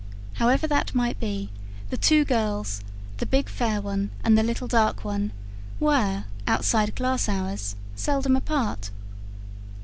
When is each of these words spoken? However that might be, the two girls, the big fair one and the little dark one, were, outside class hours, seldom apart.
However 0.41 0.65
that 0.65 0.95
might 0.95 1.19
be, 1.19 1.51
the 1.91 1.95
two 1.95 2.25
girls, 2.25 2.81
the 3.17 3.25
big 3.27 3.47
fair 3.47 3.79
one 3.79 4.09
and 4.23 4.35
the 4.35 4.41
little 4.41 4.67
dark 4.67 5.05
one, 5.05 5.31
were, 5.79 6.23
outside 6.47 6.95
class 6.95 7.29
hours, 7.29 7.75
seldom 7.95 8.35
apart. 8.35 8.89